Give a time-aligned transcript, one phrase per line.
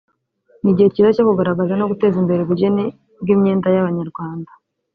[0.61, 2.85] ni igihe cyiza cyo kugaragaza no guteza imbere ubugeni
[3.21, 4.51] bw’imyenda y’Abanyarwanda